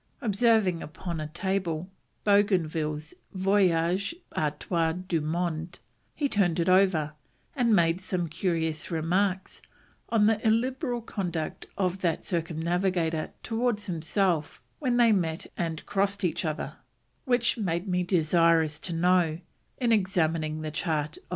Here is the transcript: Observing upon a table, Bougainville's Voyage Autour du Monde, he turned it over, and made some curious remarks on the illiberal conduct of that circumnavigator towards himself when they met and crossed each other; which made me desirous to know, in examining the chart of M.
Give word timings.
Observing 0.19 0.81
upon 0.81 1.21
a 1.21 1.27
table, 1.27 1.87
Bougainville's 2.23 3.13
Voyage 3.35 4.15
Autour 4.35 4.93
du 4.93 5.21
Monde, 5.21 5.77
he 6.15 6.27
turned 6.27 6.59
it 6.59 6.67
over, 6.67 7.13
and 7.55 7.75
made 7.75 8.01
some 8.01 8.27
curious 8.27 8.89
remarks 8.89 9.61
on 10.09 10.25
the 10.25 10.43
illiberal 10.43 11.01
conduct 11.01 11.67
of 11.77 12.01
that 12.01 12.25
circumnavigator 12.25 13.29
towards 13.43 13.85
himself 13.85 14.59
when 14.79 14.97
they 14.97 15.11
met 15.11 15.45
and 15.55 15.85
crossed 15.85 16.23
each 16.23 16.45
other; 16.45 16.77
which 17.25 17.59
made 17.59 17.87
me 17.87 18.01
desirous 18.01 18.79
to 18.79 18.93
know, 18.93 19.37
in 19.77 19.91
examining 19.91 20.61
the 20.61 20.71
chart 20.71 21.17
of 21.17 21.23
M. 21.25 21.29